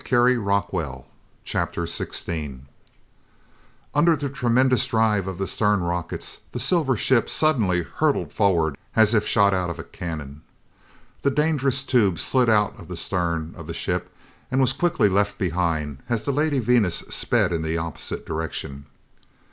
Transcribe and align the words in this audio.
CHAPTER 1.43 1.85
16 1.85 2.65
Under 3.93 4.15
the 4.15 4.29
tremendous 4.29 4.87
drive 4.87 5.27
of 5.27 5.37
the 5.37 5.45
stern 5.45 5.81
rockets, 5.81 6.39
the 6.53 6.59
silver 6.59 6.97
ship 6.97 7.29
suddenly 7.29 7.83
hurtled 7.83 8.33
forward 8.33 8.77
as 8.95 9.13
if 9.13 9.27
shot 9.27 9.53
out 9.53 9.69
of 9.69 9.77
a 9.77 9.83
cannon. 9.83 10.41
The 11.21 11.29
dangerous 11.29 11.83
tube 11.83 12.17
slid 12.17 12.49
out 12.49 12.79
of 12.79 12.87
the 12.87 12.97
stern 12.97 13.53
of 13.55 13.67
the 13.67 13.75
ship 13.75 14.11
and 14.49 14.59
was 14.59 14.73
quickly 14.73 15.07
left 15.07 15.37
behind 15.37 15.99
as 16.09 16.23
the 16.23 16.31
Lady 16.33 16.57
Venus 16.57 17.03
sped 17.11 17.53
in 17.53 17.61
the 17.61 17.77
opposite 17.77 18.25
direction. 18.25 18.87